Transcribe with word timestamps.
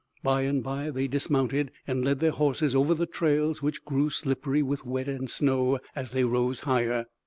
Bye 0.23 0.41
and 0.45 0.63
bye 0.63 0.89
they 0.89 1.07
dismounted 1.07 1.69
and 1.85 2.03
led 2.03 2.21
their 2.21 2.31
horses 2.31 2.73
over 2.73 2.95
the 2.95 3.05
trails 3.05 3.61
which 3.61 3.85
grew 3.85 4.09
slippery 4.09 4.63
with 4.63 4.83
wet 4.83 5.07
and 5.07 5.29
snow 5.29 5.77
as 5.95 6.09
they 6.09 6.23
rose 6.23 6.61
higher. 6.61 7.05